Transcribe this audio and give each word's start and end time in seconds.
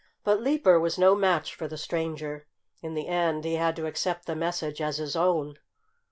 But 0.23 0.41
Leaper 0.41 0.79
was 0.79 0.97
no 0.97 1.13
match 1.13 1.53
for 1.53 1.67
the 1.67 1.77
stranger. 1.77 2.47
In 2.81 2.95
the 2.95 3.07
end 3.07 3.45
he 3.45 3.53
had 3.53 3.75
to 3.75 3.85
accept 3.85 4.25
the 4.25 4.35
message 4.35 4.81
as 4.81 4.97
his 4.97 5.15
own. 5.15 5.59